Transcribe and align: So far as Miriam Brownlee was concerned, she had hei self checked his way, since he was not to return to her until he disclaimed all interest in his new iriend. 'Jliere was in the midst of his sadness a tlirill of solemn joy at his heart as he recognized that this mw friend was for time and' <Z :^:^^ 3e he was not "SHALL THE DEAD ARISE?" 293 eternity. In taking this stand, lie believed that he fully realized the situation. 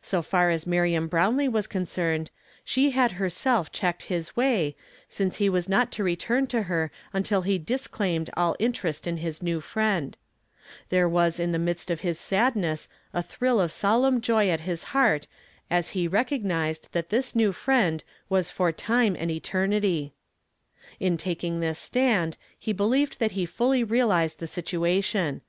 So 0.00 0.22
far 0.22 0.48
as 0.48 0.66
Miriam 0.66 1.06
Brownlee 1.06 1.48
was 1.48 1.66
concerned, 1.66 2.30
she 2.64 2.92
had 2.92 3.12
hei 3.20 3.28
self 3.28 3.70
checked 3.70 4.04
his 4.04 4.34
way, 4.34 4.74
since 5.06 5.36
he 5.36 5.50
was 5.50 5.68
not 5.68 5.92
to 5.92 6.02
return 6.02 6.46
to 6.46 6.62
her 6.62 6.90
until 7.12 7.42
he 7.42 7.58
disclaimed 7.58 8.30
all 8.38 8.56
interest 8.58 9.06
in 9.06 9.18
his 9.18 9.42
new 9.42 9.60
iriend. 9.60 10.14
'Jliere 10.90 11.10
was 11.10 11.38
in 11.38 11.52
the 11.52 11.58
midst 11.58 11.90
of 11.90 12.00
his 12.00 12.18
sadness 12.18 12.88
a 13.12 13.22
tlirill 13.22 13.62
of 13.62 13.70
solemn 13.70 14.22
joy 14.22 14.48
at 14.48 14.60
his 14.60 14.82
heart 14.96 15.26
as 15.70 15.90
he 15.90 16.08
recognized 16.08 16.88
that 16.92 17.10
this 17.10 17.34
mw 17.34 17.52
friend 17.54 18.02
was 18.30 18.48
for 18.48 18.72
time 18.72 19.14
and' 19.14 19.30
<Z 19.30 19.40
:^:^^ 19.30 19.40
3e 19.40 19.40
he 19.40 19.40
was 19.40 19.40
not 19.42 19.42
"SHALL 19.44 19.60
THE 19.60 19.68
DEAD 19.68 19.74
ARISE?" 19.74 19.82
293 19.90 20.00
eternity. 20.00 20.14
In 21.00 21.16
taking 21.18 21.60
this 21.60 21.78
stand, 21.78 22.36
lie 22.66 22.72
believed 22.72 23.18
that 23.18 23.32
he 23.32 23.44
fully 23.44 23.84
realized 23.84 24.38
the 24.38 24.46
situation. 24.46 25.42